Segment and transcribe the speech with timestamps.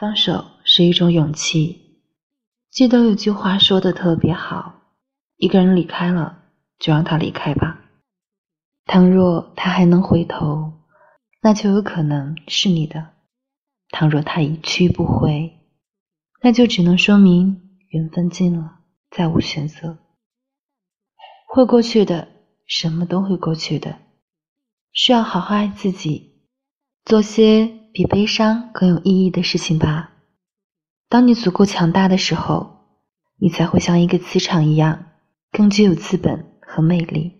[0.00, 2.00] 放手是一种勇气。
[2.70, 4.80] 记得有句话说的特别好：
[5.36, 6.44] 一个人离开了，
[6.78, 7.82] 就让他离开吧。
[8.86, 10.72] 倘若他还能回头，
[11.42, 13.08] 那就有可能是你的；
[13.90, 15.58] 倘若他一去不回，
[16.40, 18.78] 那就只能说明缘分尽了，
[19.10, 19.98] 再无选择。
[21.46, 22.26] 会过去的，
[22.66, 23.98] 什么都会过去的。
[24.92, 26.46] 需要好好爱自己，
[27.04, 30.12] 做些比悲伤更有意义的事情吧。
[31.08, 32.86] 当你足够强大的时候，
[33.38, 35.06] 你才会像一个磁场一样，
[35.50, 37.36] 更具有资本和魅力。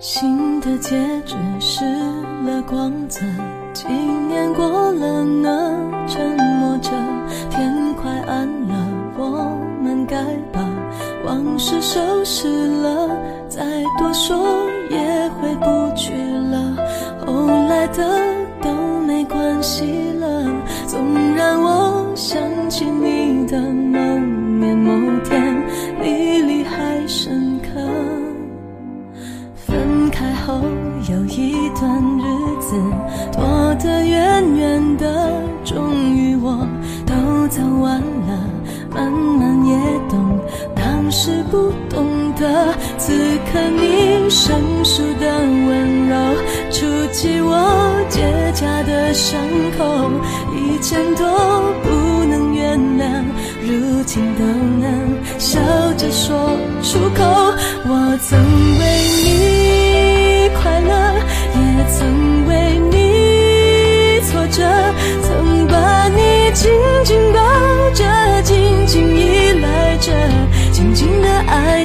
[0.00, 1.84] 新的戒指失
[2.44, 3.20] 了光泽，
[3.78, 5.78] 几年过了呢，
[6.08, 6.90] 沉默着，
[7.48, 8.74] 天快暗了，
[9.16, 10.16] 我们该
[10.52, 10.68] 把
[11.24, 12.48] 往事收拾
[12.82, 13.08] 了，
[13.48, 13.62] 再
[13.96, 14.36] 多说
[14.90, 15.77] 也回不
[33.78, 36.66] 得远远的，终于我
[37.06, 38.50] 都走完了，
[38.94, 39.76] 慢慢也
[40.08, 40.38] 懂，
[40.74, 43.12] 当时不懂得，此
[43.50, 46.16] 刻你生疏的温柔，
[46.70, 48.22] 触及我结
[48.54, 49.40] 痂的伤
[49.78, 50.10] 口，
[50.56, 51.24] 以前都
[51.82, 51.88] 不
[52.28, 53.22] 能原谅，
[53.62, 54.44] 如今都
[54.80, 54.88] 能
[55.38, 55.60] 笑
[55.96, 56.36] 着说
[56.82, 57.24] 出口，
[57.86, 58.38] 我曾
[58.80, 58.97] 为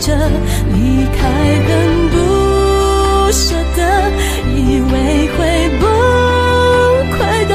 [0.00, 0.16] 着，
[0.72, 1.20] 离开
[1.68, 1.70] 很
[2.08, 2.16] 不
[3.30, 3.78] 舍得，
[4.56, 5.38] 以为会
[5.78, 5.82] 崩
[7.12, 7.52] 溃的，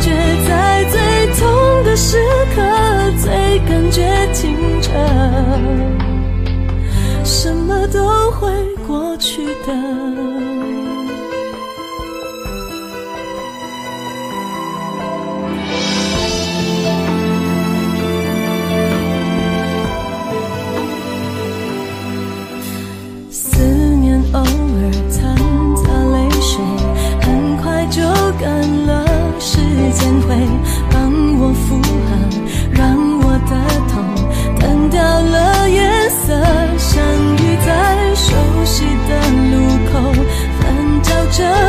[0.00, 0.06] 却
[0.48, 0.96] 在最
[1.38, 1.40] 痛
[1.84, 2.18] 的时
[2.54, 2.56] 刻，
[3.22, 3.96] 最感觉
[4.32, 4.92] 清澈，
[7.24, 8.48] 什么都会
[8.86, 9.72] 过去的。
[41.38, 41.67] just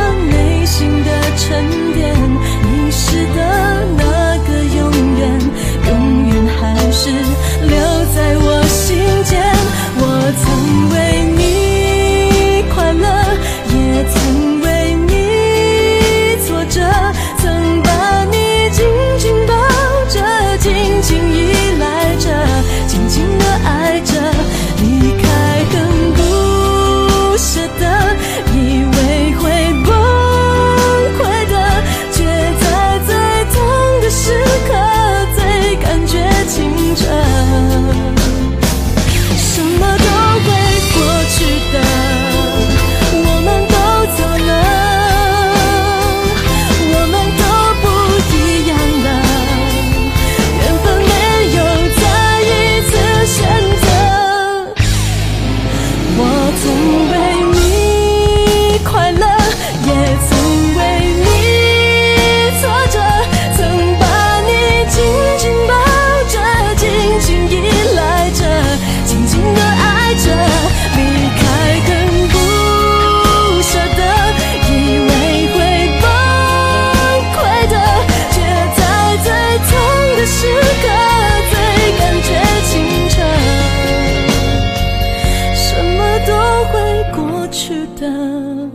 [87.50, 88.70] 去的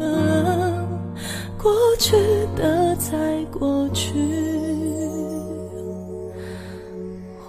[1.58, 2.16] 过去
[2.56, 4.12] 的在过去。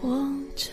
[0.00, 0.08] 活
[0.55, 0.70] 着